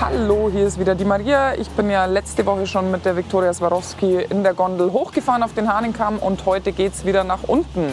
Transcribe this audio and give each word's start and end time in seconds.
Hallo, 0.00 0.48
hier 0.50 0.66
ist 0.66 0.78
wieder 0.80 0.94
die 0.94 1.04
Maria. 1.04 1.52
Ich 1.56 1.68
bin 1.68 1.90
ja 1.90 2.06
letzte 2.06 2.46
Woche 2.46 2.66
schon 2.66 2.90
mit 2.90 3.04
der 3.04 3.18
Viktoria 3.18 3.52
Swarovski 3.52 4.22
in 4.30 4.42
der 4.42 4.54
Gondel 4.54 4.92
hochgefahren 4.92 5.42
auf 5.42 5.52
den 5.52 5.70
Hahnenkamm 5.70 6.18
und 6.18 6.46
heute 6.46 6.72
geht 6.72 6.94
es 6.94 7.04
wieder 7.04 7.22
nach 7.22 7.42
unten. 7.46 7.84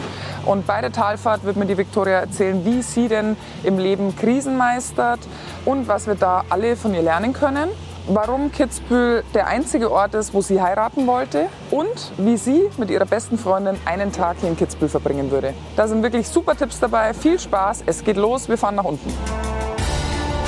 Und 0.46 0.66
bei 0.66 0.80
der 0.80 0.94
Talfahrt 0.94 1.44
wird 1.44 1.58
mir 1.58 1.66
die 1.66 1.78
Viktoria 1.78 2.20
erzählen, 2.20 2.64
wie 2.64 2.82
sie 2.82 3.10
denn 3.10 3.36
im 3.64 3.78
Leben 3.78 4.16
Krisen 4.16 4.56
meistert 4.56 5.20
und 5.66 5.90
was 5.90 6.08
wir 6.08 6.16
da 6.16 6.46
alle 6.50 6.78
von 6.78 6.94
ihr 6.94 7.02
lernen 7.02 7.34
können. 7.34 7.68
Warum 8.08 8.54
Kitzbühel 8.54 9.26
der 9.34 9.48
einzige 9.48 9.92
Ort 9.92 10.16
ist, 10.16 10.34
wo 10.34 10.40
sie 10.40 10.62
heiraten 10.62 11.08
wollte 11.08 11.48
und 11.72 12.14
wie 12.16 12.38
sie 12.38 12.70
mit 12.78 12.90
ihrer 12.90 13.06
besten 13.06 13.38
Freundin 13.38 13.76
einen 13.84 14.14
Tag 14.14 14.38
hier 14.40 14.48
in 14.48 14.56
Kitzbühel 14.56 14.88
verbringen 14.88 15.30
würde. 15.30 15.54
Da 15.76 15.90
sind 15.90 16.04
wirklich 16.04 16.30
super 16.30 16.56
Tipps 16.56 16.80
dabei. 16.80 17.14
Viel 17.14 17.38
Spaß. 17.38 17.84
Es 17.86 18.02
geht 18.06 18.16
los. 18.16 18.48
Wir 18.48 18.58
fahren 18.58 18.76
nach 18.76 18.86
unten. 18.86 19.14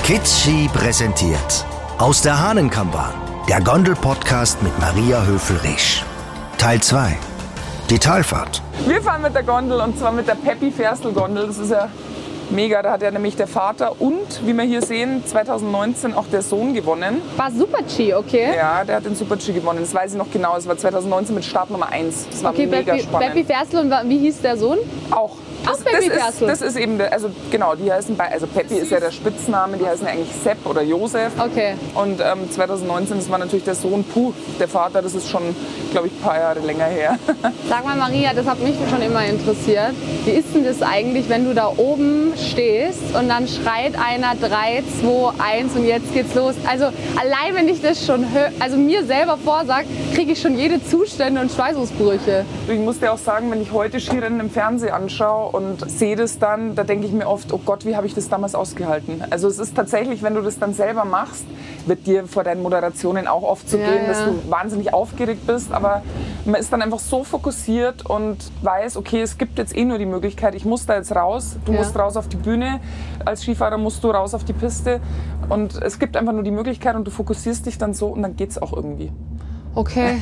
Kidschi 0.09 0.67
präsentiert 0.73 1.67
aus 1.99 2.23
der 2.23 2.41
Hahnenkammbahn, 2.41 3.13
der 3.47 3.61
Gondel-Podcast 3.61 4.59
mit 4.63 4.71
Maria 4.79 5.23
Höfel-Risch. 5.23 6.03
Teil 6.57 6.81
2. 6.81 7.15
Die 7.91 7.99
Talfahrt. 7.99 8.63
Wir 8.87 9.03
fahren 9.03 9.21
mit 9.21 9.35
der 9.35 9.43
Gondel 9.43 9.79
und 9.79 9.99
zwar 9.99 10.11
mit 10.11 10.27
der 10.27 10.33
Peppi 10.33 10.71
Ferstel 10.71 11.13
Gondel. 11.13 11.45
Das 11.45 11.59
ist 11.59 11.69
ja 11.69 11.89
mega. 12.49 12.81
Da 12.81 12.93
hat 12.93 13.03
ja 13.03 13.11
nämlich 13.11 13.35
der 13.35 13.45
Vater 13.45 14.01
und, 14.01 14.43
wie 14.47 14.53
wir 14.53 14.63
hier 14.63 14.81
sehen, 14.81 15.23
2019 15.27 16.15
auch 16.15 16.25
der 16.25 16.41
Sohn 16.41 16.73
gewonnen. 16.73 17.21
War 17.37 17.51
Super-G, 17.51 18.15
okay. 18.15 18.55
Ja, 18.57 18.83
der 18.83 18.95
hat 18.95 19.05
den 19.05 19.13
Super-G 19.13 19.53
gewonnen. 19.53 19.81
Das 19.81 19.93
weiß 19.93 20.13
ich 20.13 20.17
noch 20.17 20.31
genau. 20.31 20.57
Es 20.57 20.67
war 20.67 20.75
2019 20.75 21.35
mit 21.35 21.45
Start 21.45 21.69
Nummer 21.69 21.89
1. 21.89 22.29
Das 22.31 22.43
war 22.43 22.49
Okay, 22.49 22.65
mega 22.65 22.93
Beppi, 22.93 23.03
spannend. 23.03 23.35
Beppi 23.35 23.45
Ferstel 23.45 23.79
und 23.81 24.09
wie 24.09 24.17
hieß 24.17 24.41
der 24.41 24.57
Sohn? 24.57 24.79
Auch. 25.11 25.35
Peppi 25.77 26.09
das, 26.09 26.33
ist, 26.33 26.41
das 26.41 26.61
ist 26.61 26.75
eben, 26.75 26.97
der, 26.97 27.13
also 27.13 27.29
genau, 27.51 27.75
die 27.75 27.91
heißen 27.91 28.15
bei, 28.15 28.31
also 28.31 28.47
Peppi 28.47 28.75
ist 28.75 28.91
ja 28.91 28.99
der 28.99 29.11
Spitzname, 29.11 29.77
die 29.77 29.85
heißen 29.85 30.05
ja 30.05 30.13
eigentlich 30.13 30.33
Sepp 30.43 30.65
oder 30.65 30.81
Josef. 30.81 31.31
Okay. 31.39 31.75
Und 31.95 32.19
ähm, 32.21 32.49
2019, 32.51 33.17
das 33.17 33.29
war 33.29 33.37
natürlich 33.37 33.65
der 33.65 33.75
Sohn 33.75 34.03
Puh, 34.03 34.33
der 34.59 34.67
Vater, 34.67 35.01
das 35.01 35.13
ist 35.15 35.29
schon, 35.29 35.55
glaube 35.91 36.07
ich, 36.07 36.13
ein 36.13 36.21
paar 36.21 36.37
Jahre 36.37 36.59
länger 36.59 36.85
her. 36.85 37.17
Sag 37.69 37.85
mal, 37.85 37.95
Maria, 37.95 38.33
das 38.33 38.45
hat 38.45 38.59
mich 38.59 38.75
schon 38.89 39.01
immer 39.01 39.25
interessiert. 39.25 39.93
Wie 40.25 40.31
ist 40.31 40.53
denn 40.53 40.63
das 40.63 40.81
eigentlich, 40.81 41.29
wenn 41.29 41.45
du 41.45 41.53
da 41.53 41.71
oben 41.77 42.33
stehst 42.37 43.15
und 43.17 43.29
dann 43.29 43.47
schreit 43.47 43.93
einer 43.97 44.35
3, 44.35 44.83
2, 45.01 45.33
1 45.37 45.75
und 45.75 45.85
jetzt 45.85 46.13
geht's 46.13 46.33
los? 46.35 46.55
Also 46.67 46.85
allein 46.85 47.55
wenn 47.55 47.67
ich 47.67 47.81
das 47.81 48.05
schon 48.05 48.31
höre, 48.33 48.51
also 48.59 48.77
mir 48.77 49.03
selber 49.05 49.37
vorsag, 49.37 49.85
kriege 50.13 50.33
ich 50.33 50.41
schon 50.41 50.57
jede 50.57 50.83
Zustände 50.83 51.41
und 51.41 51.51
Schweißausbrüche. 51.51 52.45
Ich 52.67 52.79
muss 52.79 52.99
dir 52.99 53.11
auch 53.11 53.17
sagen, 53.17 53.51
wenn 53.51 53.61
ich 53.61 53.71
heute 53.71 53.99
Skirennen 53.99 54.39
im 54.39 54.49
Fernsehen 54.49 54.93
anschaue 54.93 55.49
und 55.59 55.89
sehe 55.91 56.15
das 56.15 56.39
dann, 56.39 56.73
da 56.73 56.85
denke 56.85 57.05
ich 57.05 57.11
mir 57.11 57.27
oft, 57.27 57.51
oh 57.51 57.59
Gott, 57.63 57.85
wie 57.85 57.97
habe 57.97 58.07
ich 58.07 58.13
das 58.15 58.29
damals 58.29 58.55
ausgehalten? 58.55 59.21
Also 59.29 59.49
es 59.49 59.59
ist 59.59 59.75
tatsächlich, 59.75 60.23
wenn 60.23 60.33
du 60.33 60.41
das 60.41 60.57
dann 60.57 60.73
selber 60.73 61.03
machst, 61.03 61.43
wird 61.85 62.07
dir 62.07 62.25
vor 62.27 62.45
deinen 62.45 62.61
Moderationen 62.63 63.27
auch 63.27 63.43
oft 63.43 63.69
so 63.69 63.77
Ja, 63.77 63.83
gehen, 63.83 64.07
dass 64.07 64.19
ja. 64.19 64.25
du 64.27 64.49
wahnsinnig 64.49 64.93
aufgeregt 64.93 65.45
bist, 65.45 65.73
aber 65.73 66.01
man 66.45 66.55
ist 66.55 66.71
dann 66.71 66.81
einfach 66.81 66.99
so 66.99 67.25
fokussiert 67.25 68.05
und 68.05 68.37
weiß, 68.61 68.95
okay, 68.95 69.21
es 69.21 69.37
gibt 69.37 69.57
jetzt 69.59 69.75
eh 69.75 69.83
nur 69.83 69.97
die 69.97 70.05
Möglichkeit, 70.05 70.55
ich 70.55 70.63
muss 70.63 70.85
da 70.85 70.95
jetzt 70.95 71.13
raus, 71.13 71.57
du 71.65 71.73
Ja. 71.73 71.79
musst 71.79 71.97
raus 71.99 72.15
auf 72.15 72.29
die 72.29 72.37
Bühne, 72.37 72.79
als 73.25 73.41
Skifahrer 73.43 73.77
musst 73.77 74.01
du 74.03 74.11
raus 74.11 74.33
auf 74.33 74.45
die 74.45 74.53
Piste 74.53 75.01
und 75.49 75.75
es 75.81 75.99
gibt 75.99 76.15
einfach 76.15 76.33
nur 76.33 76.43
die 76.43 76.51
Möglichkeit 76.51 76.95
und 76.95 77.05
du 77.05 77.11
fokussierst 77.11 77.65
dich 77.65 77.77
dann 77.77 77.93
so 77.93 78.07
und 78.07 78.21
dann 78.21 78.37
geht 78.37 78.51
es 78.51 78.61
auch 78.61 78.71
irgendwie. 78.71 79.11
Okay. 79.75 80.21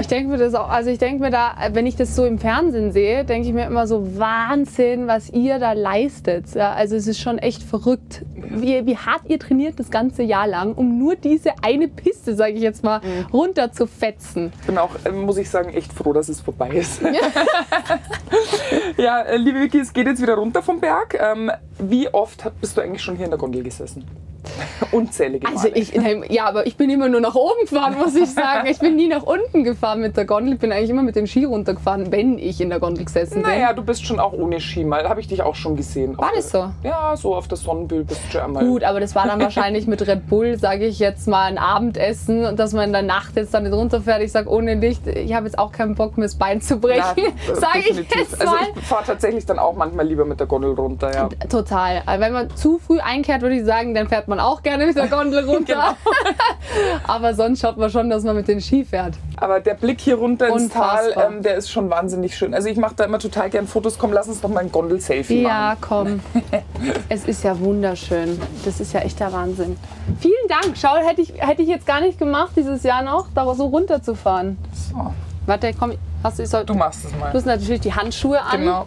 Ich 0.00 0.06
denke 0.06 0.30
mir 0.30 0.38
das 0.38 0.54
auch, 0.54 0.68
also 0.68 0.90
ich 0.90 0.98
denke 0.98 1.22
mir 1.22 1.30
da, 1.30 1.54
wenn 1.72 1.86
ich 1.86 1.96
das 1.96 2.16
so 2.16 2.24
im 2.24 2.38
Fernsehen 2.38 2.92
sehe, 2.92 3.24
denke 3.24 3.48
ich 3.48 3.54
mir 3.54 3.66
immer 3.66 3.86
so 3.86 4.18
Wahnsinn, 4.18 5.06
was 5.06 5.30
ihr 5.30 5.58
da 5.58 5.72
leistet. 5.72 6.54
Ja, 6.54 6.72
also 6.72 6.96
es 6.96 7.06
ist 7.06 7.20
schon 7.20 7.38
echt 7.38 7.62
verrückt, 7.62 8.24
wie, 8.34 8.86
wie 8.86 8.96
hart 8.96 9.22
ihr 9.26 9.38
trainiert 9.38 9.78
das 9.78 9.90
ganze 9.90 10.22
Jahr 10.22 10.46
lang, 10.46 10.74
um 10.74 10.98
nur 10.98 11.16
diese 11.16 11.52
eine 11.62 11.88
Piste, 11.88 12.34
sage 12.34 12.54
ich 12.54 12.62
jetzt 12.62 12.82
mal, 12.82 13.00
runter 13.32 13.72
zu 13.72 13.86
fetzen. 13.86 14.52
Ich 14.60 14.66
bin 14.66 14.78
auch, 14.78 14.90
ähm, 15.04 15.22
muss 15.22 15.36
ich 15.36 15.50
sagen, 15.50 15.70
echt 15.70 15.92
froh, 15.92 16.12
dass 16.12 16.28
es 16.28 16.40
vorbei 16.40 16.70
ist. 16.70 17.00
ja, 18.96 19.20
äh, 19.20 19.36
liebe 19.36 19.60
Vicky, 19.60 19.80
es 19.80 19.92
geht 19.92 20.06
jetzt 20.06 20.22
wieder 20.22 20.34
runter 20.34 20.62
vom 20.62 20.80
Berg. 20.80 21.18
Ähm, 21.20 21.50
wie 21.78 22.08
oft 22.12 22.44
bist 22.60 22.76
du 22.76 22.80
eigentlich 22.80 23.02
schon 23.02 23.16
hier 23.16 23.24
in 23.26 23.30
der 23.30 23.38
Gondel 23.38 23.62
gesessen? 23.62 24.04
Unzählige 24.92 25.44
Male. 25.46 25.56
Also 25.56 25.68
ich, 25.74 25.92
ja, 26.30 26.46
aber 26.46 26.66
ich 26.66 26.76
bin 26.76 26.88
immer 26.88 27.08
nur 27.08 27.20
nach 27.20 27.34
oben 27.34 27.60
gefahren, 27.62 27.96
muss 27.98 28.14
ich 28.14 28.30
sagen. 28.32 28.66
Ich 28.68 28.78
bin 28.78 28.96
nie 28.96 29.08
nach 29.08 29.24
unten 29.24 29.64
gefahren 29.64 30.00
mit 30.00 30.16
der 30.16 30.24
Gondel. 30.24 30.54
Ich 30.54 30.60
bin 30.60 30.72
eigentlich 30.72 30.90
immer 30.90 31.02
mit 31.02 31.16
dem 31.16 31.26
Ski 31.26 31.44
runtergefahren, 31.44 32.10
wenn 32.12 32.38
ich 32.38 32.60
in 32.60 32.70
der 32.70 32.78
Gondel 32.78 33.04
gesessen 33.04 33.34
bin. 33.34 33.42
naja, 33.42 33.72
du 33.72 33.82
bist 33.82 34.06
schon 34.06 34.18
auch 34.20 34.32
ohne 34.32 34.60
Ski 34.60 34.84
mal. 34.84 35.06
Habe 35.08 35.20
ich 35.20 35.28
dich 35.28 35.42
auch 35.42 35.54
schon 35.56 35.76
gesehen. 35.76 36.16
War 36.16 36.30
das 36.34 36.50
so? 36.50 36.70
Ja, 36.82 37.14
so 37.16 37.34
auf 37.34 37.48
der 37.48 37.58
Sonnenbühl 37.58 38.04
bist 38.04 38.20
du 38.26 38.32
schon 38.32 38.40
einmal. 38.42 38.64
Gut, 38.64 38.84
aber 38.84 39.00
das 39.00 39.14
war 39.14 39.26
dann 39.26 39.40
wahrscheinlich 39.40 39.86
mit 39.86 40.06
Red 40.06 40.28
Bull, 40.28 40.56
sage 40.58 40.86
ich 40.86 40.98
jetzt 40.98 41.26
mal, 41.28 41.44
ein 41.44 41.58
Abendessen 41.58 42.46
und 42.46 42.58
dass 42.58 42.72
man 42.72 42.84
in 42.84 42.92
der 42.92 43.02
Nacht 43.02 43.36
jetzt 43.36 43.52
dann 43.52 43.64
nicht 43.64 43.74
runterfährt. 43.74 44.22
Ich 44.22 44.32
sage 44.32 44.48
ohne 44.48 44.74
Licht, 44.76 45.06
ich 45.08 45.34
habe 45.34 45.46
jetzt 45.46 45.58
auch 45.58 45.72
keinen 45.72 45.94
Bock, 45.94 46.16
mir 46.16 46.24
das 46.24 46.36
Bein 46.36 46.60
zu 46.62 46.78
brechen, 46.78 47.02
äh, 47.18 47.54
sage 47.54 47.80
ich 47.90 47.96
jetzt 47.98 48.40
Also 48.40 48.52
mal. 48.54 48.60
ich 48.76 48.84
fahre 48.84 49.04
tatsächlich 49.04 49.44
dann 49.44 49.58
auch 49.58 49.74
manchmal 49.74 50.06
lieber 50.06 50.24
mit 50.24 50.38
der 50.40 50.46
Gondel 50.46 50.72
runter, 50.72 51.12
ja. 51.12 51.28
Total. 51.48 51.67
Also 51.76 52.20
wenn 52.20 52.32
man 52.32 52.54
zu 52.56 52.78
früh 52.78 52.98
einkehrt, 53.00 53.42
würde 53.42 53.56
ich 53.56 53.64
sagen, 53.64 53.94
dann 53.94 54.08
fährt 54.08 54.28
man 54.28 54.40
auch 54.40 54.62
gerne 54.62 54.86
mit 54.86 54.96
der 54.96 55.08
Gondel 55.08 55.44
runter. 55.48 55.96
Genau. 56.04 56.14
aber 57.06 57.34
sonst 57.34 57.60
schaut 57.60 57.76
man 57.76 57.90
schon, 57.90 58.10
dass 58.10 58.22
man 58.24 58.36
mit 58.36 58.48
den 58.48 58.60
Ski 58.60 58.84
fährt. 58.84 59.14
Aber 59.36 59.60
der 59.60 59.74
Blick 59.74 60.00
hier 60.00 60.16
runter 60.16 60.48
ins 60.48 60.68
Tal, 60.70 61.14
ähm, 61.16 61.42
der 61.42 61.56
ist 61.56 61.70
schon 61.70 61.90
wahnsinnig 61.90 62.36
schön. 62.36 62.54
Also 62.54 62.68
ich 62.68 62.76
mache 62.76 62.94
da 62.96 63.04
immer 63.04 63.18
total 63.18 63.50
gern 63.50 63.66
Fotos. 63.66 63.98
Komm, 63.98 64.12
lass 64.12 64.28
uns 64.28 64.40
doch 64.40 64.48
mal 64.48 64.60
ein 64.60 64.72
Gondel-Selfie 64.72 65.42
Ja, 65.42 65.76
machen. 65.80 66.22
komm. 66.32 66.42
es 67.08 67.24
ist 67.24 67.44
ja 67.44 67.58
wunderschön. 67.58 68.40
Das 68.64 68.80
ist 68.80 68.92
ja 68.92 69.00
echt 69.00 69.20
der 69.20 69.32
Wahnsinn. 69.32 69.76
Vielen 70.20 70.34
Dank. 70.48 70.76
Schau, 70.76 70.96
hätte 70.96 71.20
ich, 71.20 71.34
hätte 71.36 71.62
ich 71.62 71.68
jetzt 71.68 71.86
gar 71.86 72.00
nicht 72.00 72.18
gemacht, 72.18 72.52
dieses 72.56 72.82
Jahr 72.82 73.02
noch, 73.02 73.26
da 73.34 73.54
so 73.54 73.66
runterzufahren. 73.66 74.58
So, 74.72 75.12
Warte, 75.46 75.72
komm. 75.78 75.92
Hast 76.22 76.38
du, 76.38 76.46
soll, 76.46 76.64
du 76.64 76.74
machst 76.74 77.04
es 77.04 77.16
mal. 77.16 77.30
Du 77.30 77.38
hast 77.38 77.46
natürlich 77.46 77.80
die 77.80 77.94
Handschuhe 77.94 78.42
an. 78.42 78.60
Genau. 78.60 78.86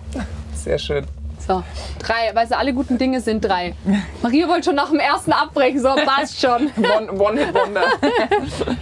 Sehr 0.53 0.77
schön. 0.77 1.05
So, 1.47 1.63
drei. 1.99 2.33
Weißt 2.33 2.51
du, 2.51 2.57
alle 2.57 2.73
guten 2.73 2.97
Dinge 2.97 3.21
sind 3.21 3.43
drei. 3.43 3.75
Maria 4.21 4.47
wollte 4.47 4.65
schon 4.65 4.75
nach 4.75 4.89
dem 4.89 4.99
ersten 4.99 5.31
abbrechen, 5.33 5.81
so 5.81 5.89
passt 6.05 6.39
schon. 6.39 6.71
One, 6.77 7.11
one 7.11 7.39
Hit 7.45 7.53
Wonder. 7.53 7.83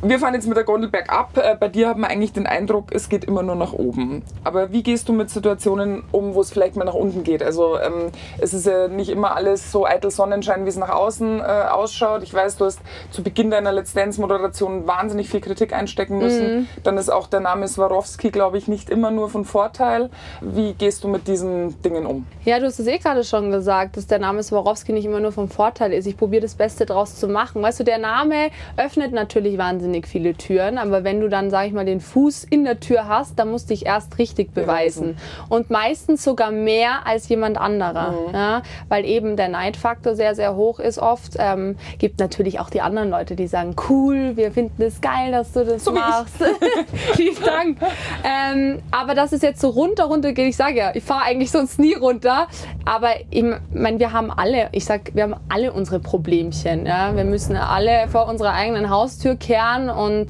Wir 0.00 0.20
fahren 0.20 0.32
jetzt 0.34 0.46
mit 0.46 0.56
der 0.56 0.62
Gondel 0.62 0.88
bergab. 0.88 1.36
Äh, 1.36 1.56
Bei 1.58 1.66
dir 1.66 1.88
haben 1.88 2.02
wir 2.02 2.08
eigentlich 2.08 2.32
den 2.32 2.46
Eindruck, 2.46 2.92
es 2.92 3.08
geht 3.08 3.24
immer 3.24 3.42
nur 3.42 3.56
nach 3.56 3.72
oben. 3.72 4.22
Aber 4.44 4.70
wie 4.72 4.84
gehst 4.84 5.08
du 5.08 5.12
mit 5.12 5.28
Situationen 5.28 6.04
um, 6.12 6.34
wo 6.34 6.40
es 6.40 6.52
vielleicht 6.52 6.76
mal 6.76 6.84
nach 6.84 6.94
unten 6.94 7.24
geht? 7.24 7.42
Also 7.42 7.76
ähm, 7.80 8.12
es 8.38 8.54
ist 8.54 8.64
ja 8.66 8.86
nicht 8.86 9.08
immer 9.08 9.34
alles 9.34 9.72
so 9.72 9.86
eitel 9.86 10.12
Sonnenschein, 10.12 10.64
wie 10.64 10.68
es 10.68 10.76
nach 10.76 10.90
außen 10.90 11.40
äh, 11.40 11.42
ausschaut. 11.42 12.22
Ich 12.22 12.32
weiß, 12.32 12.58
du 12.58 12.66
hast 12.66 12.78
zu 13.10 13.24
Beginn 13.24 13.50
deiner 13.50 13.72
Let's 13.72 13.92
Dance 13.92 14.20
Moderation 14.20 14.86
wahnsinnig 14.86 15.28
viel 15.28 15.40
Kritik 15.40 15.72
einstecken 15.72 16.18
müssen. 16.18 16.68
Dann 16.84 16.96
ist 16.96 17.08
auch 17.10 17.26
der 17.26 17.40
Name 17.40 17.66
Swarovski, 17.66 18.30
glaube 18.30 18.56
ich, 18.56 18.68
nicht 18.68 18.90
immer 18.90 19.10
nur 19.10 19.28
von 19.28 19.44
Vorteil. 19.44 20.10
Wie 20.40 20.74
gehst 20.74 21.02
du 21.02 21.08
mit 21.08 21.26
diesen 21.26 21.82
Dingen 21.82 22.06
um? 22.06 22.24
Ja, 22.44 22.60
du 22.60 22.66
hast 22.66 22.78
es 22.78 22.86
eh 22.86 22.98
gerade 22.98 23.24
schon 23.24 23.50
gesagt, 23.50 23.96
dass 23.96 24.06
der 24.06 24.20
Name 24.20 24.44
Swarovski 24.44 24.92
nicht 24.92 25.06
immer 25.06 25.18
nur 25.18 25.32
vom 25.32 25.48
Vorteil 25.48 25.92
ist. 25.92 26.06
Ich 26.06 26.16
probiere 26.16 26.42
das 26.42 26.54
Beste 26.54 26.86
draus 26.86 27.16
zu 27.16 27.26
machen. 27.26 27.62
Weißt 27.62 27.80
du, 27.80 27.84
der 27.84 27.98
Name 27.98 28.50
öffnet 28.76 29.12
natürlich 29.12 29.58
wahnsinnig 29.58 29.87
viele 30.06 30.34
Türen, 30.34 30.78
aber 30.78 31.04
wenn 31.04 31.20
du 31.20 31.28
dann, 31.28 31.50
sag 31.50 31.66
ich 31.66 31.72
mal, 31.72 31.84
den 31.84 32.00
Fuß 32.00 32.44
in 32.44 32.64
der 32.64 32.80
Tür 32.80 33.08
hast, 33.08 33.38
dann 33.38 33.50
musst 33.50 33.70
du 33.70 33.74
dich 33.74 33.86
erst 33.86 34.18
richtig 34.18 34.52
beweisen. 34.54 35.16
Und 35.48 35.70
meistens 35.70 36.24
sogar 36.24 36.50
mehr 36.50 37.06
als 37.06 37.28
jemand 37.28 37.58
anderer. 37.58 38.14
Ja, 38.32 38.62
weil 38.88 39.04
eben 39.04 39.36
der 39.36 39.48
Neidfaktor 39.48 40.14
sehr, 40.14 40.34
sehr 40.34 40.56
hoch 40.56 40.78
ist 40.78 40.98
oft. 40.98 41.34
Ähm, 41.38 41.76
gibt 41.98 42.20
natürlich 42.20 42.60
auch 42.60 42.70
die 42.70 42.80
anderen 42.80 43.10
Leute, 43.10 43.36
die 43.36 43.46
sagen, 43.46 43.74
cool, 43.88 44.36
wir 44.36 44.52
finden 44.52 44.82
es 44.82 45.00
geil, 45.00 45.32
dass 45.32 45.52
du 45.52 45.64
das 45.64 45.84
So 45.84 45.92
machst. 45.92 46.36
Vielen 47.14 47.42
Dank. 47.44 47.78
Ähm, 48.24 48.82
aber 48.90 49.14
dass 49.14 49.32
es 49.32 49.42
jetzt 49.42 49.60
so 49.60 49.68
runter, 49.68 50.04
runter 50.04 50.32
geht, 50.32 50.48
ich 50.48 50.56
sage 50.56 50.76
ja, 50.76 50.90
ich 50.94 51.04
fahre 51.04 51.24
eigentlich 51.24 51.50
sonst 51.50 51.78
nie 51.78 51.94
runter. 51.94 52.48
Aber 52.84 53.10
ich 53.30 53.44
meine, 53.72 53.98
wir 53.98 54.12
haben 54.12 54.30
alle, 54.30 54.68
ich 54.72 54.84
sag, 54.84 55.14
wir 55.14 55.24
haben 55.24 55.36
alle 55.48 55.72
unsere 55.72 56.00
Problemchen. 56.00 56.86
Ja? 56.86 57.14
Wir 57.14 57.24
müssen 57.24 57.56
alle 57.56 58.08
vor 58.08 58.28
unserer 58.28 58.54
eigenen 58.54 58.90
Haustür 58.90 59.36
kehren 59.36 59.77
und 59.88 60.26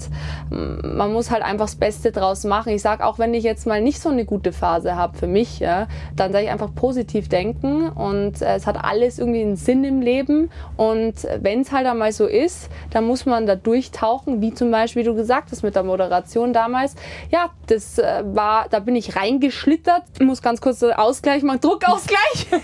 mm, 0.51 0.97
man 0.97 1.13
muss 1.13 1.31
halt 1.31 1.43
einfach 1.43 1.67
das 1.67 1.77
Beste 1.77 2.13
draus 2.13 2.45
machen. 2.45 2.73
Ich 2.73 2.83
sage, 2.83 3.05
auch 3.05 3.19
wenn 3.19 3.35
ich 3.35 3.45
jetzt 3.45 3.67
mal 3.67 3.81
nicht 3.81 4.01
so 4.01 4.11
eine 4.11 4.25
gute 4.25 4.53
Phase 4.53 4.97
habe 4.97 5.17
für 5.17 5.27
mich, 5.27 5.59
ja, 5.59 5.89
dann 6.17 6.33
sage 6.33 6.45
ich 6.45 6.51
einfach 6.51 6.75
positiv 6.75 7.29
denken 7.29 7.89
und 7.89 8.43
äh, 8.43 8.57
es 8.57 8.67
hat 8.67 8.83
alles 8.85 9.19
irgendwie 9.19 9.43
einen 9.43 9.57
Sinn 9.57 9.85
im 9.85 10.01
Leben. 10.01 10.51
Und 10.77 11.15
wenn 11.41 11.63
es 11.63 11.73
halt 11.73 11.87
einmal 11.87 12.13
so 12.13 12.27
ist, 12.27 12.69
dann 12.91 13.05
muss 13.05 13.27
man 13.27 13.47
da 13.47 13.57
durchtauchen, 13.57 14.41
wie 14.41 14.53
zum 14.53 14.71
Beispiel, 14.71 15.03
wie 15.03 15.07
du 15.07 15.15
gesagt 15.15 15.51
hast 15.51 15.63
mit 15.63 15.75
der 15.75 15.83
Moderation 15.83 16.53
damals. 16.53 16.95
Ja, 17.31 17.51
das 17.67 17.99
äh, 17.99 18.23
war, 18.27 18.67
da 18.69 18.81
bin 18.81 18.97
ich 18.97 19.17
reingeschlittert. 19.17 20.03
Ich 20.15 20.27
muss 20.27 20.43
ganz 20.43 20.61
kurz 20.61 20.83
Ausgleich 20.83 21.43
machen, 21.43 21.61
Druckausgleich. 21.61 22.47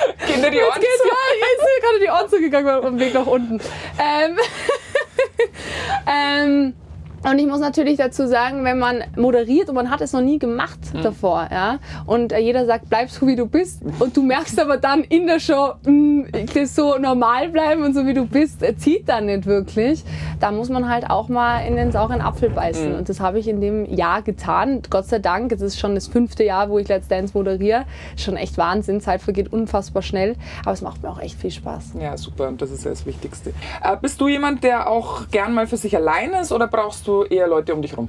Gehen 0.26 0.42
dir 0.42 0.50
die 0.50 0.58
Ohren 0.58 0.80
zu? 0.80 1.08
ja, 1.08 1.14
jetzt 1.40 1.60
sind 1.60 1.82
gerade 1.82 2.00
die 2.00 2.08
Ohren 2.10 2.28
zugegangen 2.28 2.74
auf 2.74 2.84
dem 2.84 2.98
Weg 2.98 3.14
nach 3.14 3.26
unten. 3.26 3.60
Ähm, 3.98 4.36
ähm, 6.10 6.74
Und 7.28 7.38
ich 7.38 7.46
muss 7.46 7.60
natürlich 7.60 7.98
dazu 7.98 8.26
sagen, 8.26 8.64
wenn 8.64 8.78
man 8.78 9.02
moderiert 9.16 9.68
und 9.68 9.74
man 9.74 9.90
hat 9.90 10.00
es 10.00 10.12
noch 10.12 10.22
nie 10.22 10.38
gemacht 10.38 10.78
Mhm. 10.94 11.02
davor, 11.02 11.48
ja, 11.50 11.78
und 12.06 12.32
äh, 12.32 12.38
jeder 12.38 12.64
sagt, 12.66 12.88
bleib 12.88 13.10
so 13.10 13.26
wie 13.26 13.36
du 13.36 13.46
bist, 13.46 13.82
und 13.98 14.16
du 14.16 14.22
merkst 14.22 14.58
aber 14.58 14.78
dann 14.78 15.04
in 15.04 15.26
der 15.26 15.38
Show, 15.38 15.74
mh, 15.84 16.28
ich 16.38 16.54
will 16.54 16.66
so 16.66 16.96
normal 16.98 17.50
bleiben 17.50 17.82
und 17.84 17.94
so 17.94 18.06
wie 18.06 18.14
du 18.14 18.24
bist, 18.26 18.62
äh, 18.62 18.76
zieht 18.76 19.08
dann 19.08 19.26
nicht 19.26 19.44
wirklich. 19.46 20.02
Da 20.40 20.50
muss 20.50 20.70
man 20.70 20.88
halt 20.88 21.10
auch 21.10 21.28
mal 21.28 21.60
in 21.66 21.76
den 21.76 21.92
sauren 21.92 22.20
Apfel 22.22 22.48
Mhm. 22.50 22.54
beißen. 22.54 22.94
Und 22.94 23.08
das 23.10 23.20
habe 23.20 23.38
ich 23.38 23.48
in 23.48 23.60
dem 23.60 23.84
Jahr 23.84 24.22
getan. 24.22 24.80
Gott 24.88 25.06
sei 25.06 25.18
Dank, 25.18 25.52
es 25.52 25.60
ist 25.60 25.78
schon 25.78 25.94
das 25.94 26.06
fünfte 26.08 26.44
Jahr, 26.44 26.70
wo 26.70 26.78
ich 26.78 26.88
Let's 26.88 27.08
Dance 27.08 27.36
moderiere. 27.36 27.84
Schon 28.16 28.36
echt 28.36 28.56
Wahnsinn, 28.56 29.00
Zeit 29.02 29.20
vergeht 29.20 29.52
unfassbar 29.52 30.02
schnell, 30.02 30.36
aber 30.62 30.72
es 30.72 30.80
macht 30.80 31.02
mir 31.02 31.10
auch 31.10 31.20
echt 31.20 31.38
viel 31.38 31.50
Spaß. 31.50 31.92
Ja, 32.00 32.16
super. 32.16 32.48
Und 32.48 32.62
das 32.62 32.70
ist 32.70 32.84
ja 32.84 32.90
das 32.90 33.04
Wichtigste. 33.04 33.50
Äh, 33.82 33.96
bist 34.00 34.20
du 34.20 34.28
jemand, 34.28 34.64
der 34.64 34.88
auch 34.88 35.28
gern 35.30 35.52
mal 35.52 35.66
für 35.66 35.76
sich 35.76 35.94
allein 35.94 36.30
ist 36.32 36.50
oder 36.52 36.66
brauchst 36.66 37.06
du 37.06 37.09
eher 37.28 37.48
Leute 37.48 37.74
um 37.74 37.82
dich 37.82 37.96
rum? 37.96 38.08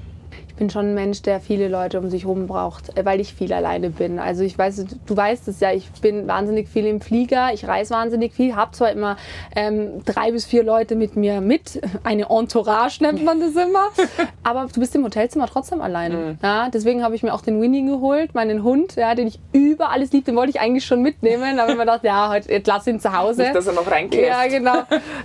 Ich 0.62 0.64
bin 0.64 0.70
schon 0.70 0.90
ein 0.92 0.94
Mensch, 0.94 1.24
der 1.24 1.40
viele 1.40 1.68
Leute 1.70 1.98
um 1.98 2.12
sich 2.12 2.22
herum 2.26 2.46
braucht, 2.46 2.96
äh, 2.96 3.04
weil 3.04 3.20
ich 3.20 3.34
viel 3.34 3.52
alleine 3.52 3.90
bin. 3.90 4.20
Also 4.20 4.44
ich 4.44 4.56
weiß, 4.56 4.86
du 5.08 5.18
weißt 5.18 5.48
es 5.48 5.60
ja, 5.60 5.72
ich 5.72 5.90
bin 6.04 6.28
wahnsinnig 6.28 6.70
viel 6.70 6.86
im 6.86 7.02
Flieger, 7.02 7.52
ich 7.52 7.68
reise 7.68 7.96
wahnsinnig 7.96 8.32
viel, 8.36 8.56
habe 8.56 8.70
zwar 8.74 8.92
immer 8.92 9.18
ähm, 9.56 10.06
drei 10.06 10.32
bis 10.32 10.46
vier 10.46 10.64
Leute 10.64 10.96
mit 10.96 11.16
mir 11.16 11.42
mit, 11.42 11.82
eine 12.04 12.28
Entourage 12.30 13.02
nennt 13.02 13.26
man 13.26 13.40
das 13.40 13.56
immer, 13.56 13.88
aber 14.44 14.68
du 14.72 14.80
bist 14.80 14.94
im 14.96 15.04
Hotelzimmer 15.04 15.48
trotzdem 15.48 15.82
alleine. 15.82 16.38
Ja, 16.44 16.70
deswegen 16.70 17.04
habe 17.04 17.16
ich 17.16 17.24
mir 17.24 17.34
auch 17.34 17.42
den 17.42 17.60
Winnie 17.60 17.84
geholt, 17.88 18.36
meinen 18.36 18.62
Hund, 18.62 18.98
ja, 18.98 19.16
den 19.16 19.26
ich 19.26 19.40
über 19.54 19.90
alles 19.90 20.12
liebe, 20.12 20.26
den 20.26 20.36
wollte 20.36 20.52
ich 20.52 20.60
eigentlich 20.60 20.86
schon 20.86 21.02
mitnehmen, 21.02 21.60
aber 21.60 21.72
ich 21.72 21.76
mir 21.76 21.86
gedacht, 21.86 22.04
ja, 22.04 22.30
heute 22.30 22.52
jetzt 22.52 22.68
lass 22.68 22.86
ihn 22.86 23.00
zu 23.00 23.18
Hause. 23.18 23.42
Nicht, 23.42 23.56
dass 23.56 23.66
er 23.66 23.74
noch 23.74 23.90
reinklärt. 23.90 24.28
Ja, 24.28 24.48
genau. 24.60 24.84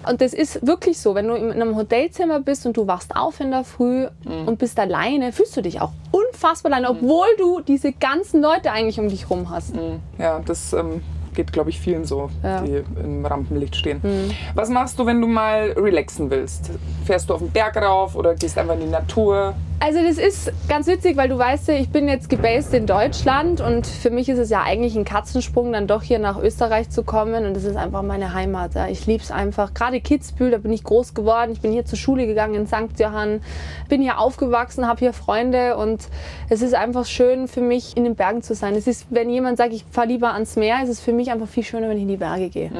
Und 0.09 0.23
das 0.23 0.32
ist 0.32 0.67
wirklich 0.67 0.99
so, 0.99 1.15
wenn 1.15 1.29
du 1.29 1.35
in 1.35 1.53
einem 1.53 1.77
Hotelzimmer 1.77 2.41
bist 2.41 2.65
und 2.65 2.75
du 2.79 2.87
wachst 2.87 3.15
auf 3.15 3.39
in 3.41 3.50
der 3.50 3.65
Früh 3.65 4.06
Mhm. 4.25 4.49
und 4.49 4.59
bist 4.59 4.79
alleine, 4.81 5.25
fühlst 5.32 5.56
du 5.56 5.62
dich 5.62 5.81
auch 5.81 5.93
unfassbar 6.11 6.73
alleine, 6.73 6.90
obwohl 6.90 7.26
du 7.38 7.61
diese 7.61 7.93
ganzen 7.93 8.43
Leute 8.43 8.70
eigentlich 8.73 8.99
um 9.00 9.08
dich 9.08 9.28
rum 9.31 9.50
hast. 9.50 9.75
Ja, 10.19 10.40
das 10.44 10.73
ähm, 10.73 11.02
geht, 11.34 11.52
glaube 11.52 11.70
ich, 11.70 11.78
vielen 11.81 12.05
so, 12.05 12.31
Ja. 12.43 12.61
die 12.62 12.82
im 13.02 13.25
Rampenlicht 13.25 13.76
stehen. 13.76 14.00
Was 14.55 14.69
machst 14.70 14.99
du, 14.99 15.06
wenn 15.06 15.20
du 15.20 15.26
mal 15.26 15.73
relaxen 15.76 16.31
willst? 16.31 16.70
Fährst 17.05 17.28
du 17.31 17.34
auf 17.34 17.40
den 17.40 17.50
Berg 17.50 17.76
rauf 17.76 18.17
oder 18.17 18.34
gehst 18.34 18.56
einfach 18.58 18.75
in 18.75 18.81
die 18.81 18.87
Natur? 18.87 19.55
Also 19.78 20.02
das 20.02 20.17
ist 20.17 20.50
ganz 20.69 20.87
witzig, 20.87 21.19
weil 21.19 21.28
du 21.28 21.37
weißt 21.37 21.69
ja, 21.69 21.75
ich 21.75 21.90
bin 21.90 22.08
jetzt 22.08 22.31
gebased 22.31 22.73
in 22.73 22.87
Deutschland 22.87 23.61
und 23.61 23.87
für 23.87 24.08
mich 24.11 24.28
ist 24.28 24.38
es 24.38 24.49
ja 24.49 24.62
eigentlich 24.62 24.96
ein 24.96 25.05
Katzensprung, 25.05 25.70
dann 25.70 25.87
doch 25.87 26.02
hier 26.02 26.19
nach 26.19 26.43
Österreich 26.43 26.88
zu 26.88 27.02
kommen 27.02 27.44
und 27.44 27.55
das 27.55 27.64
ist 27.64 27.76
einfach 27.76 28.02
meine 28.02 28.32
Heimat. 28.32 28.75
Ja. 28.75 28.88
Ich 28.88 29.06
liebe 29.06 29.23
es 29.23 29.31
einfach. 29.31 29.75
Gerade 29.75 30.00
Kitzbühel, 30.00 30.50
da 30.50 30.58
bin 30.58 30.73
ich 30.73 30.82
groß 30.82 31.12
geworden. 31.12 31.52
Ich 31.52 31.61
bin 31.61 31.73
hier 31.73 31.84
zur 31.84 31.99
Schule 31.99 32.26
gegangen 32.26 32.55
in 32.55 32.67
St. 32.67 32.99
Johann, 32.99 33.43
bin 33.88 34.00
hier 34.00 34.19
aufgewachsen, 34.19 34.88
habe 34.88 35.00
hier 35.00 35.12
Freunde 35.12 35.76
und 35.76 36.08
es 36.49 36.62
ist 36.62 36.75
einfach 36.75 37.05
schön 37.05 37.46
für 37.46 37.61
mich, 37.61 37.96
in 37.99 38.05
den 38.05 38.14
Bergen 38.14 38.43
zu 38.43 38.55
sein. 38.55 38.75
Es 38.75 38.87
ist, 38.87 39.06
wenn 39.11 39.29
jemand 39.29 39.58
sagt, 39.58 39.75
ich 39.75 39.84
fahre 39.90 40.08
lieber 40.08 40.32
ans 40.32 40.56
Meer, 40.56 40.82
ist 40.82 40.88
es 40.88 41.00
für 41.00 41.12
mich 41.12 41.31
einfach 41.31 41.49
viel 41.49 41.64
schöner, 41.64 41.90
wenn 41.90 41.99
ich 41.99 42.05
in 42.05 42.08
die 42.08 42.17
Berge 42.17 42.49
gehe. 42.49 42.70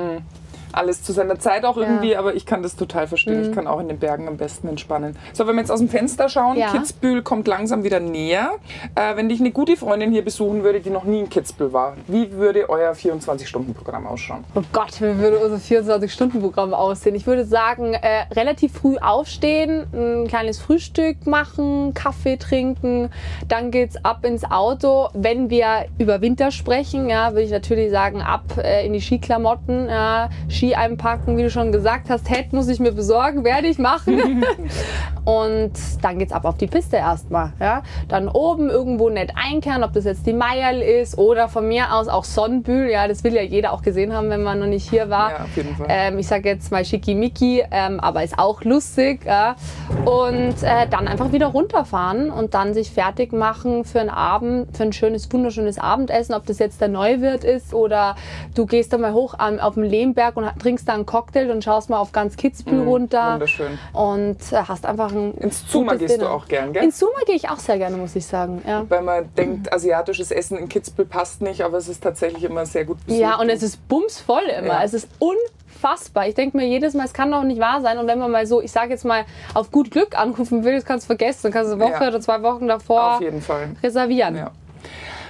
Alles 0.77 1.03
zu 1.03 1.13
seiner 1.13 1.39
Zeit 1.39 1.65
auch 1.65 1.77
irgendwie, 1.77 2.17
aber 2.17 2.35
ich 2.35 2.45
kann 2.47 2.63
das 2.63 2.77
total 2.77 3.07
verstehen. 3.07 3.43
Ich 3.43 3.53
kann 3.53 3.67
auch 3.67 3.81
in 3.81 3.89
den 3.89 3.99
Bergen 3.99 4.29
am 4.29 4.37
besten 4.37 4.69
entspannen. 4.69 5.17
So, 5.33 5.47
wenn 5.47 5.55
wir 5.57 5.63
jetzt 5.63 5.71
aus 5.71 5.79
dem 5.81 5.89
Fenster 5.89 6.29
schauen, 6.29 6.57
Ja. 6.59 6.71
Kitzbühel 6.71 7.23
kommt 7.23 7.49
langsam 7.49 7.83
wieder 7.83 7.99
näher. 7.99 8.51
Äh, 8.95 9.17
wenn 9.17 9.29
dich 9.29 9.41
eine 9.41 9.51
gute 9.51 9.77
Freundin 9.77 10.13
hier 10.13 10.23
besuchen 10.25 10.63
würde, 10.63 10.81
die 10.81 10.91
noch 10.91 11.05
nie 11.05 11.21
in 11.21 11.29
Kitzbühel 11.31 11.73
war, 11.73 11.97
wie 12.07 12.31
würde 12.33 12.69
euer 12.69 12.93
24-Stunden-Programm 12.93 14.07
ausschauen? 14.07 14.45
Oh 14.55 14.63
Gott, 14.73 15.01
wie 15.01 15.17
würde 15.19 15.39
unser 15.39 15.57
24-Stunden-Programm 15.57 16.75
aussehen? 16.75 17.15
Ich 17.15 17.27
würde 17.27 17.45
sagen, 17.45 17.95
äh, 17.95 18.27
relativ 18.35 18.73
früh 18.75 18.97
aufstehen, 18.99 19.87
ein 19.93 20.27
kleines 20.29 20.59
Frühstück 20.59 21.27
machen, 21.27 21.95
Kaffee 21.95 22.37
trinken, 22.37 23.11
dann 23.49 23.71
geht's 23.71 23.97
ab 24.05 24.25
ins 24.25 24.45
Auto. 24.45 25.09
Wenn 25.15 25.51
wir 25.51 25.87
über 25.99 26.21
Winter 26.21 26.51
sprechen, 26.51 27.09
ja, 27.09 27.31
würde 27.33 27.43
ich 27.43 27.51
natürlich 27.51 27.91
sagen, 27.91 28.21
ab 28.23 28.43
äh, 28.59 28.87
in 28.87 28.93
die 28.93 29.01
Skiklamotten, 29.01 29.89
ja, 29.89 30.29
Ski 30.49 30.66
einpacken, 30.75 31.37
wie 31.37 31.43
du 31.43 31.51
schon 31.51 31.71
gesagt 31.71 32.11
hast, 32.11 32.29
Head 32.29 32.53
muss 32.53 32.69
ich 32.69 32.81
mir 32.81 32.93
besorgen, 32.93 33.45
werde 33.45 33.69
ich 33.69 33.79
machen. 33.79 34.45
Und 35.25 35.73
dann 36.03 36.21
geht's 36.21 36.33
ab 36.33 36.45
auf 36.45 36.57
die 36.57 36.69
Piste 36.69 36.97
erstmal. 36.97 37.53
Ja? 37.61 37.83
Dann 38.09 38.29
oben 38.29 38.71
irgendwo 38.71 39.11
nett 39.11 39.33
einkehren, 39.35 39.83
ob 39.83 39.93
das 39.93 40.05
jetzt 40.05 40.25
die 40.25 40.33
Meierl 40.33 40.81
ist 40.81 41.19
oder 41.19 41.49
von 41.49 41.67
mir 41.67 41.93
aus 41.93 42.07
auch 42.07 42.25
Sonnenbühl. 42.25 42.89
Ja, 42.89 43.09
das 43.09 43.25
will 43.25 43.35
ja 43.35 43.43
jeder 43.43 43.73
auch 43.73 43.83
gesehen 43.83 44.13
haben, 44.13 44.31
wenn 44.31 44.45
man 44.45 44.61
noch 44.61 44.67
nicht 44.67 44.89
hier 44.89 45.11
war. 45.11 45.31
Ja, 45.33 45.45
auf 45.45 45.57
jeden 45.57 45.75
Fall. 45.75 45.87
Ähm, 45.89 46.19
ich 46.21 46.29
sage 46.29 46.49
jetzt 46.49 46.71
mal 46.71 46.85
schickimicki, 46.85 47.65
ähm, 47.71 47.99
aber 47.99 48.23
ist 48.23 48.39
auch 48.39 48.63
lustig. 48.63 49.25
Ja? 49.27 49.57
Und 50.05 50.63
äh, 50.63 50.87
dann 50.89 51.09
einfach 51.09 51.33
wieder 51.33 51.49
runterfahren 51.49 52.31
und 52.31 52.55
dann 52.55 52.73
sich 52.73 52.93
fertig 52.93 53.33
machen 53.33 53.85
für 53.85 54.01
einen 54.01 54.11
Abend, 54.11 54.77
für 54.77 54.85
ein 54.85 54.93
schönes, 54.93 55.31
wunderschönes 55.33 55.79
Abendessen, 55.79 56.35
ob 56.35 56.47
das 56.47 56.61
jetzt 56.61 56.81
der 56.81 56.89
Neuwirt 56.89 57.43
ist 57.43 57.75
oder 57.75 58.15
du 58.55 58.65
gehst 58.67 58.93
dann 58.93 59.01
mal 59.01 59.13
hoch 59.13 59.35
auf 59.39 59.75
den 59.75 59.85
Lehmberg 59.85 60.37
und 60.37 60.45
trinkst 60.59 60.89
da 60.89 60.95
einen 60.95 61.07
Cocktail 61.07 61.51
und 61.51 61.63
schaust 61.65 61.91
mal 61.91 61.99
auf 61.99 62.13
ganz 62.13 62.37
Kitzbühel 62.37 62.83
runter. 62.85 63.31
Mm, 63.31 63.33
wunderschön. 63.35 63.79
Und 63.93 64.37
äh, 64.53 64.57
hast 64.67 64.87
einfach 64.87 65.13
ein 65.13 65.35
Ins 65.35 65.67
Zuma 65.67 65.95
gehst 65.95 66.15
du 66.15 66.19
Dinner. 66.19 66.31
auch 66.33 66.47
gern, 66.49 66.73
gell? 66.73 66.85
Ins 66.85 66.99
Zuma 66.99 67.19
gehe 67.27 67.35
ich 67.37 67.49
auch 67.49 67.59
sehr 67.59 67.79
gerne, 67.79 67.97
muss 67.97 68.17
ich 68.17 68.27
sagen. 68.27 68.63
Ja. 68.67 68.85
Weil 68.89 69.03
man 69.03 69.35
denkt, 69.35 69.73
asiatisches 69.73 70.31
Essen 70.31 70.59
in 70.59 70.69
Kitzbühel 70.69 71.07
passt 71.07 71.43
nicht, 71.43 71.63
aber 71.63 71.79
es 71.79 71.89
ist 71.89 72.03
tatsächlich 72.03 72.45
immer 72.45 72.67
sehr 72.67 72.85
gut 72.85 73.05
besucht. 73.07 73.21
Ja, 73.21 73.37
und 73.39 73.49
es 73.49 73.63
ist 73.63 73.87
bumsvoll 73.89 74.43
immer. 74.59 74.69
Ja. 74.69 74.83
Es 74.85 74.95
ist 74.95 75.09
unfassbar. 75.19 76.27
Ich 76.29 76.35
denke 76.35 76.57
mir 76.57 76.67
jedes 76.67 76.95
Mal, 76.95 77.05
es 77.05 77.13
kann 77.13 77.31
doch 77.31 77.43
nicht 77.43 77.61
wahr 77.61 77.81
sein. 77.83 77.99
Und 77.99 78.07
wenn 78.07 78.19
man 78.19 78.31
mal 78.31 78.47
so, 78.47 78.61
ich 78.63 78.73
sage 78.73 78.91
jetzt 78.91 79.05
mal, 79.05 79.25
auf 79.55 79.71
gut 79.71 79.91
Glück 79.91 80.19
anrufen 80.19 80.65
will, 80.65 80.75
das 80.75 80.85
kannst 80.85 81.05
du 81.05 81.09
vergessen. 81.09 81.41
Dann 81.45 81.53
kannst 81.53 81.71
du 81.71 81.75
eine 81.77 81.85
Woche 81.85 82.03
Ja. 82.05 82.09
oder 82.09 82.21
zwei 82.21 82.43
Wochen 82.43 82.67
davor 82.69 83.15
Auf 83.17 83.21
jeden 83.21 83.43
Fall. 83.43 83.71
reservieren. 83.83 84.47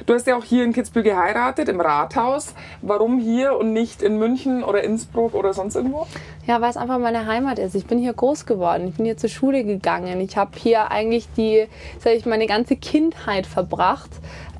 Du 0.04 0.14
hast 0.14 0.26
ja 0.26 0.36
auch 0.36 0.44
hier 0.44 0.64
in 0.64 0.72
Kitzbühel 0.72 1.02
geheiratet, 1.04 1.68
im 1.68 1.80
Rathaus. 1.80 2.54
Warum 2.82 3.18
hier 3.18 3.56
und 3.56 3.72
nicht 3.72 4.02
in 4.02 4.18
München 4.18 4.62
oder 4.62 4.84
Innsbruck 4.84 5.34
oder 5.34 5.54
sonst 5.54 5.74
irgendwo? 5.76 6.06
Ja, 6.46 6.60
weil 6.60 6.70
es 6.70 6.76
einfach 6.76 6.98
meine 6.98 7.26
Heimat 7.26 7.58
ist. 7.58 7.74
Ich 7.74 7.86
bin 7.86 7.98
hier 7.98 8.12
groß 8.12 8.46
geworden. 8.46 8.86
Ich 8.88 8.94
bin 8.96 9.04
hier 9.06 9.16
zur 9.16 9.30
Schule 9.30 9.64
gegangen. 9.64 10.20
Ich 10.20 10.36
habe 10.36 10.52
hier 10.56 10.90
eigentlich 10.90 11.28
die, 11.36 11.66
sag 11.98 12.12
ich, 12.14 12.26
meine 12.26 12.46
ganze 12.46 12.76
Kindheit 12.76 13.46
verbracht. 13.46 14.10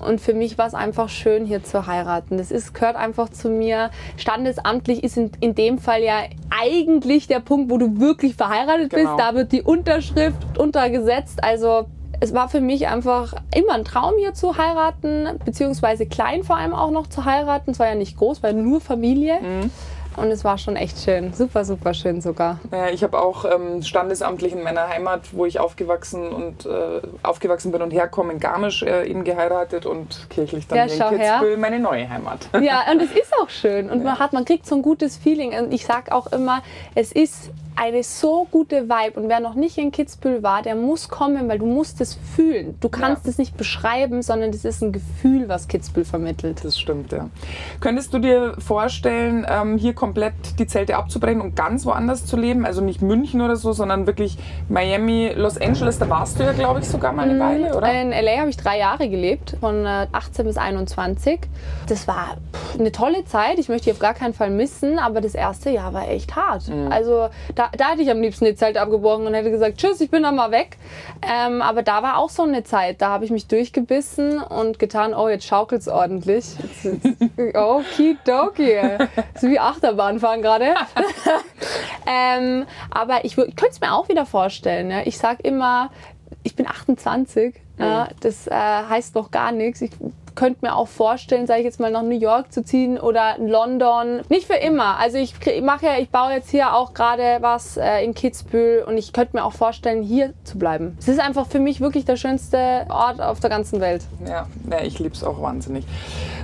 Und 0.04 0.20
für 0.20 0.34
mich 0.34 0.58
war 0.58 0.66
es 0.66 0.74
einfach 0.74 1.08
schön, 1.08 1.46
hier 1.46 1.62
zu 1.62 1.86
heiraten. 1.86 2.38
Das 2.38 2.50
ist, 2.50 2.74
gehört 2.74 2.96
einfach 2.96 3.28
zu 3.28 3.48
mir. 3.48 3.90
Standesamtlich 4.16 5.04
ist 5.04 5.16
in, 5.16 5.30
in 5.40 5.54
dem 5.54 5.78
Fall 5.78 6.02
ja 6.02 6.18
eigentlich 6.50 7.28
der 7.28 7.40
Punkt, 7.40 7.70
wo 7.70 7.78
du 7.78 7.98
wirklich 8.00 8.34
verheiratet 8.34 8.90
Genau. 8.90 9.16
bist. 9.16 9.24
Da 9.24 9.34
wird 9.34 9.52
die 9.52 9.62
Unterschrift 9.62 10.58
untergesetzt. 10.58 11.42
Also 11.42 11.86
es 12.20 12.34
war 12.34 12.48
für 12.48 12.60
mich 12.60 12.88
einfach 12.88 13.34
immer 13.54 13.74
ein 13.74 13.84
Traum 13.84 14.14
hier 14.18 14.34
zu 14.34 14.56
heiraten, 14.56 15.28
beziehungsweise 15.44 16.06
klein 16.06 16.44
vor 16.44 16.56
allem 16.56 16.74
auch 16.74 16.90
noch 16.90 17.06
zu 17.06 17.24
heiraten. 17.24 17.70
Es 17.70 17.78
war 17.78 17.88
ja 17.88 17.94
nicht 17.94 18.16
groß, 18.16 18.42
war 18.42 18.52
nur 18.52 18.80
Familie. 18.80 19.38
Und 20.16 20.30
es 20.30 20.44
war 20.44 20.56
schon 20.56 20.76
echt 20.76 20.98
schön. 20.98 21.32
Super, 21.34 21.64
super 21.64 21.92
schön 21.92 22.22
sogar. 22.22 22.58
Naja, 22.70 22.92
ich 22.92 23.02
habe 23.02 23.18
auch 23.20 23.44
ähm, 23.44 23.82
standesamtlich 23.82 24.54
in 24.54 24.62
meiner 24.62 24.88
Heimat, 24.88 25.20
wo 25.32 25.44
ich 25.44 25.60
aufgewachsen 25.60 26.28
und 26.28 26.64
äh, 26.64 27.02
aufgewachsen 27.22 27.70
bin 27.70 27.82
und 27.82 27.90
herkomme, 27.90 28.32
in 28.32 28.40
Garmisch 28.40 28.82
äh, 28.82 29.06
eben 29.08 29.24
geheiratet 29.24 29.84
und 29.84 30.26
kirchlich 30.30 30.66
dann 30.66 30.78
Ja, 30.78 30.84
in 30.84 30.90
schau 30.90 31.10
her. 31.10 31.32
Kitzbühel 31.38 31.58
meine 31.58 31.78
neue 31.78 32.08
Heimat. 32.08 32.48
Ja, 32.62 32.84
und 32.90 33.02
es 33.02 33.10
ist 33.12 33.32
auch 33.42 33.50
schön. 33.50 33.90
Und 33.90 34.04
man, 34.04 34.18
hat, 34.18 34.32
man 34.32 34.46
kriegt 34.46 34.66
so 34.66 34.74
ein 34.76 34.82
gutes 34.82 35.18
Feeling. 35.18 35.52
Und 35.58 35.74
ich 35.74 35.84
sag 35.84 36.10
auch 36.10 36.28
immer, 36.28 36.62
es 36.94 37.12
ist 37.12 37.50
eine 37.76 38.02
so 38.02 38.46
gute 38.50 38.88
Vibe. 38.88 39.20
Und 39.20 39.28
wer 39.28 39.40
noch 39.40 39.54
nicht 39.54 39.76
in 39.78 39.92
Kitzbühel 39.92 40.42
war, 40.42 40.62
der 40.62 40.74
muss 40.74 41.08
kommen, 41.08 41.48
weil 41.48 41.58
du 41.58 41.66
musst 41.66 42.00
es 42.00 42.14
fühlen. 42.34 42.76
Du 42.80 42.88
kannst 42.88 43.24
Ja. 43.26 43.30
es 43.30 43.38
nicht 43.38 43.56
beschreiben, 43.56 44.22
sondern 44.22 44.50
es 44.50 44.64
ist 44.64 44.82
ein 44.82 44.92
Gefühl, 44.92 45.48
was 45.48 45.68
Kitzbühel 45.68 46.04
vermittelt. 46.06 46.64
Das 46.64 46.78
stimmt, 46.78 47.12
ja. 47.12 47.28
Könntest 47.80 48.12
du 48.14 48.18
dir 48.18 48.54
vorstellen, 48.58 49.46
ähm, 49.48 49.76
hier 49.78 49.94
komplett 49.94 50.34
die 50.58 50.66
Zelte 50.66 50.96
abzubrechen 50.96 51.40
und 51.40 51.54
ganz 51.54 51.84
woanders 51.86 52.24
zu 52.24 52.36
leben? 52.36 52.64
Also 52.64 52.80
nicht 52.80 53.02
München 53.02 53.40
oder 53.42 53.56
so, 53.56 53.72
sondern 53.72 54.06
wirklich 54.06 54.38
Miami, 54.68 55.32
Los 55.36 55.58
Angeles, 55.60 55.98
da 55.98 56.08
warst 56.08 56.38
du 56.38 56.44
ja, 56.44 56.52
glaube 56.52 56.80
ich, 56.80 56.88
sogar 56.88 57.12
mal 57.12 57.28
eine 57.28 57.38
Weile, 57.38 57.76
oder? 57.76 57.92
In 58.00 58.10
LA 58.10 58.38
habe 58.40 58.50
ich 58.50 58.56
drei 58.56 58.78
Jahre 58.78 59.08
gelebt, 59.08 59.56
von 59.60 59.84
äh, 59.84 60.06
18 60.12 60.46
bis 60.46 60.56
21. 60.56 61.40
Das 61.88 62.08
war 62.08 62.36
eine 62.78 62.92
tolle 62.92 63.24
Zeit. 63.26 63.58
Ich 63.58 63.68
möchte 63.68 63.86
die 63.86 63.92
auf 63.92 63.98
gar 63.98 64.14
keinen 64.14 64.34
Fall 64.34 64.50
missen, 64.50 64.98
aber 64.98 65.20
das 65.20 65.34
erste 65.34 65.70
Jahr 65.70 65.92
war 65.92 66.08
echt 66.08 66.34
hart. 66.36 66.68
Mhm. 66.68 66.90
Also 66.90 67.28
da, 67.54 67.65
da 67.76 67.90
hätte 67.90 68.02
ich 68.02 68.10
am 68.10 68.20
liebsten 68.20 68.44
die 68.44 68.54
Zelte 68.54 68.80
abgebrochen 68.80 69.26
und 69.26 69.34
hätte 69.34 69.50
gesagt, 69.50 69.78
tschüss, 69.78 70.00
ich 70.00 70.10
bin 70.10 70.22
dann 70.22 70.36
mal 70.36 70.50
weg. 70.50 70.76
Ähm, 71.22 71.62
aber 71.62 71.82
da 71.82 72.02
war 72.02 72.18
auch 72.18 72.30
so 72.30 72.42
eine 72.42 72.64
Zeit, 72.64 73.00
da 73.00 73.08
habe 73.08 73.24
ich 73.24 73.30
mich 73.30 73.46
durchgebissen 73.46 74.38
und 74.40 74.78
getan, 74.78 75.14
oh, 75.14 75.28
jetzt 75.28 75.46
schaukelt 75.46 75.82
es 75.82 75.88
ordentlich. 75.88 76.44
Jetzt, 76.58 76.84
jetzt, 76.84 77.56
okidoki. 77.56 78.78
So 79.40 79.48
wie 79.48 79.58
Achterbahn 79.58 80.20
fahren 80.20 80.42
gerade. 80.42 80.74
ähm, 82.06 82.66
aber 82.90 83.24
ich, 83.24 83.36
ich 83.38 83.56
könnte 83.56 83.72
es 83.72 83.80
mir 83.80 83.92
auch 83.92 84.08
wieder 84.08 84.26
vorstellen. 84.26 84.90
Ja. 84.90 85.02
Ich 85.04 85.18
sage 85.18 85.42
immer, 85.42 85.90
ich 86.42 86.56
bin 86.56 86.66
28. 86.66 87.54
Ja, 87.78 88.08
das 88.20 88.46
äh, 88.46 88.52
heißt 88.52 89.14
noch 89.14 89.30
gar 89.30 89.52
nichts. 89.52 89.82
Ich 89.82 89.90
könnte 90.36 90.64
mir 90.64 90.76
auch 90.76 90.86
vorstellen, 90.86 91.46
sage 91.46 91.60
ich 91.60 91.64
jetzt 91.64 91.80
mal, 91.80 91.90
nach 91.90 92.02
New 92.02 92.18
York 92.18 92.52
zu 92.52 92.62
ziehen 92.62 93.00
oder 93.00 93.36
London. 93.38 94.20
Nicht 94.28 94.46
für 94.46 94.54
immer. 94.54 94.98
Also 94.98 95.18
ich, 95.18 95.34
ich 95.44 95.62
mache 95.62 95.86
ja, 95.86 95.98
ich 95.98 96.10
baue 96.10 96.32
jetzt 96.32 96.50
hier 96.50 96.74
auch 96.74 96.94
gerade 96.94 97.38
was 97.40 97.76
äh, 97.76 98.04
in 98.04 98.14
Kitzbühel 98.14 98.84
und 98.84 98.96
ich 98.98 99.12
könnte 99.12 99.36
mir 99.36 99.44
auch 99.44 99.52
vorstellen, 99.52 100.02
hier 100.02 100.34
zu 100.44 100.58
bleiben. 100.58 100.96
Es 101.00 101.08
ist 101.08 101.18
einfach 101.18 101.46
für 101.46 101.58
mich 101.58 101.80
wirklich 101.80 102.04
der 102.04 102.16
schönste 102.16 102.86
Ort 102.88 103.20
auf 103.20 103.40
der 103.40 103.50
ganzen 103.50 103.80
Welt. 103.80 104.04
Ja, 104.24 104.46
ja 104.70 104.82
ich 104.82 104.98
liebe 104.98 105.14
es 105.14 105.24
auch 105.24 105.40
wahnsinnig. 105.42 105.84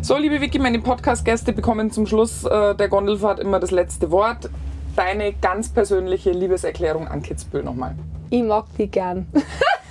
So, 0.01 0.17
liebe 0.17 0.41
Vicky, 0.41 0.59
meine 0.59 0.81
Podcast-Gäste 0.81 1.53
bekommen 1.53 1.91
zum 1.91 2.07
Schluss 2.07 2.45
äh, 2.45 2.75
der 2.75 2.89
Gondelfahrt 2.89 3.39
immer 3.39 3.61
das 3.61 3.71
letzte 3.71 4.11
Wort. 4.11 4.51
Deine 4.97 5.33
ganz 5.35 5.69
persönliche 5.69 6.33
Liebeserklärung 6.33 7.09
an 7.09 7.23
Kitzbühel 7.23 7.63
nochmal. 7.63 7.95
Ich 8.31 8.43
mag 8.43 8.65
die 8.79 8.89
gern. 8.89 9.27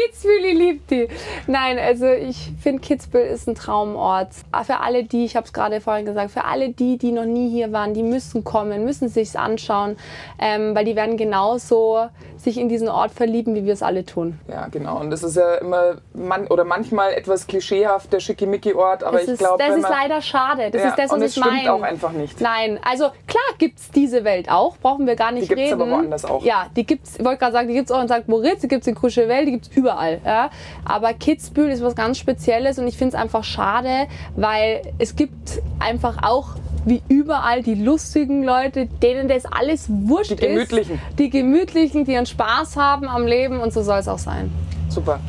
Kitzbühel, 0.00 0.44
ich 0.44 0.58
liebe 0.58 0.80
die. 0.90 1.08
Nein, 1.46 1.78
also 1.78 2.06
ich 2.06 2.52
finde 2.62 2.80
Kitzbühel 2.80 3.26
ist 3.26 3.48
ein 3.48 3.54
Traumort. 3.54 4.28
Für 4.64 4.80
alle 4.80 5.04
die, 5.04 5.24
ich 5.24 5.36
habe 5.36 5.46
es 5.46 5.52
gerade 5.52 5.80
vorhin 5.80 6.06
gesagt, 6.06 6.30
für 6.30 6.44
alle 6.44 6.70
die, 6.70 6.96
die 6.96 7.12
noch 7.12 7.24
nie 7.24 7.50
hier 7.50 7.72
waren, 7.72 7.92
die 7.92 8.02
müssen 8.02 8.44
kommen, 8.44 8.84
müssen 8.84 9.08
sich 9.08 9.38
anschauen, 9.38 9.96
ähm, 10.38 10.74
weil 10.74 10.84
die 10.84 10.96
werden 10.96 11.16
genauso 11.16 12.08
sich 12.42 12.58
in 12.58 12.68
diesen 12.68 12.88
Ort 12.88 13.12
verlieben, 13.12 13.54
wie 13.54 13.64
wir 13.64 13.72
es 13.72 13.82
alle 13.82 14.04
tun. 14.04 14.38
Ja, 14.48 14.68
genau. 14.68 14.98
Und 14.98 15.10
das 15.10 15.22
ist 15.22 15.36
ja 15.36 15.56
immer 15.56 15.96
man, 16.14 16.46
oder 16.46 16.64
manchmal 16.64 17.12
etwas 17.12 17.46
klischeehaft, 17.46 18.12
der 18.12 18.20
schickimicki-Ort, 18.20 19.04
aber 19.04 19.18
das 19.18 19.28
ich 19.28 19.38
glaube, 19.38 19.62
das 19.62 19.76
ist 19.76 19.88
leider 19.88 20.22
schade. 20.22 20.70
Das 20.70 20.82
ja, 20.82 20.88
ist 20.88 20.98
das, 20.98 21.10
was 21.10 21.16
und 21.16 21.22
es 21.22 21.36
ich 21.36 21.42
stimmt 21.42 21.56
meine. 21.56 21.72
auch 21.72 21.82
einfach 21.82 22.12
nicht. 22.12 22.40
Nein, 22.40 22.78
also 22.82 23.10
klar 23.26 23.42
gibt 23.58 23.78
es 23.78 23.90
diese 23.90 24.24
Welt 24.24 24.50
auch, 24.50 24.76
brauchen 24.78 25.06
wir 25.06 25.16
gar 25.16 25.32
nicht 25.32 25.44
Die 25.44 25.48
gibt's 25.48 25.62
reden. 25.62 25.82
aber 25.82 25.90
woanders 25.90 26.24
auch. 26.24 26.42
Ja, 26.44 26.66
die 26.76 26.86
gibt's. 26.86 27.16
Ich 27.18 27.24
wollte 27.24 27.38
gerade 27.38 27.52
sagen, 27.52 27.68
die 27.68 27.74
gibt 27.74 27.90
es 27.90 27.96
auch 27.96 28.02
in 28.02 28.08
St. 28.08 28.28
Moritz, 28.28 28.60
die 28.60 28.68
gibt 28.68 28.82
es 28.82 28.86
in 28.88 28.94
Courchevel, 28.94 29.44
die 29.44 29.52
gibt 29.52 29.66
es 29.66 29.76
überall. 29.76 30.20
Ja. 30.24 30.50
Aber 30.84 31.12
Kitzbühel 31.12 31.70
ist 31.70 31.82
was 31.82 31.94
ganz 31.94 32.18
Spezielles 32.18 32.78
und 32.78 32.86
ich 32.86 32.96
finde 32.96 33.16
es 33.16 33.22
einfach 33.22 33.44
schade, 33.44 34.06
weil 34.36 34.82
es 34.98 35.16
gibt 35.16 35.62
einfach 35.78 36.18
auch 36.22 36.50
wie 36.84 37.02
überall 37.08 37.62
die 37.62 37.74
lustigen 37.74 38.42
Leute, 38.42 38.86
denen 38.86 39.28
das 39.28 39.44
alles 39.46 39.86
wurscht 39.88 40.30
Die 40.32 40.36
Gemütlichen. 40.36 40.94
ist. 40.94 41.18
Die 41.18 41.30
Gemütlichen, 41.30 42.04
die 42.04 42.12
ihren 42.12 42.26
Spaß 42.26 42.76
haben 42.76 43.08
am 43.08 43.26
Leben 43.26 43.60
und 43.60 43.72
so 43.72 43.82
soll 43.82 43.98
es 43.98 44.08
auch 44.08 44.18
sein. 44.18 44.50
Super. 44.88 45.20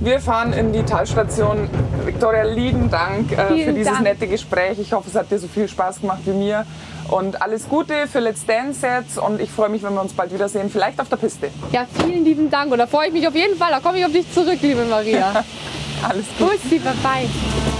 Wir 0.00 0.18
fahren 0.18 0.52
in 0.52 0.72
die 0.72 0.82
Talstation. 0.82 1.68
Victoria, 2.04 2.42
lieben 2.42 2.90
Dank 2.90 3.30
äh, 3.32 3.64
für 3.64 3.72
dieses 3.72 3.92
Dank. 3.92 4.02
nette 4.04 4.26
Gespräch. 4.26 4.78
Ich 4.78 4.92
hoffe, 4.92 5.08
es 5.08 5.14
hat 5.14 5.30
dir 5.30 5.38
so 5.38 5.46
viel 5.46 5.68
Spaß 5.68 6.00
gemacht 6.00 6.18
wie 6.24 6.32
mir. 6.32 6.66
Und 7.10 7.40
alles 7.40 7.68
Gute 7.68 8.08
für 8.08 8.18
Let's 8.18 8.44
Dance 8.44 8.84
jetzt. 8.86 9.18
Und 9.18 9.40
ich 9.40 9.50
freue 9.50 9.68
mich, 9.68 9.82
wenn 9.82 9.94
wir 9.94 10.00
uns 10.02 10.12
bald 10.12 10.32
wiedersehen. 10.34 10.68
Vielleicht 10.68 11.00
auf 11.00 11.08
der 11.08 11.16
Piste. 11.16 11.48
Ja, 11.72 11.86
vielen 12.02 12.24
lieben 12.24 12.50
Dank 12.50 12.72
und 12.72 12.78
da 12.78 12.86
freue 12.86 13.06
ich 13.08 13.12
mich 13.12 13.26
auf 13.28 13.34
jeden 13.36 13.56
Fall. 13.56 13.70
Da 13.70 13.80
komme 13.80 13.98
ich 13.98 14.04
auf 14.04 14.12
dich 14.12 14.30
zurück, 14.32 14.58
liebe 14.60 14.84
Maria. 14.84 15.32
Alles 16.02 16.24
gut. 16.38 16.50
Bussi, 16.50 16.78
bye 16.80 16.92
bye. 17.02 17.73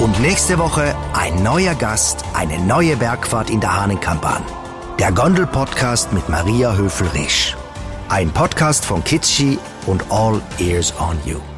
Und 0.00 0.18
nächste 0.18 0.58
Woche 0.58 0.96
ein 1.12 1.42
neuer 1.42 1.74
Gast, 1.74 2.24
eine 2.32 2.58
neue 2.58 2.96
Bergfahrt 2.96 3.50
in 3.50 3.60
der 3.60 3.78
Hahnenkampan. 3.78 4.42
Der 4.98 5.12
Gondel-Podcast 5.12 6.14
mit 6.14 6.26
Maria 6.30 6.74
Höfel-Risch. 6.74 7.54
Ein 8.08 8.30
Podcast 8.30 8.86
von 8.86 9.04
Kitschi 9.04 9.58
und 9.84 10.02
All 10.10 10.40
Ears 10.58 10.94
on 10.98 11.18
You. 11.26 11.49